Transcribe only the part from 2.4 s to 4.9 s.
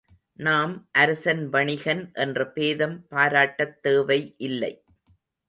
பேதம் பாராட்டத் தேவை இல்லை.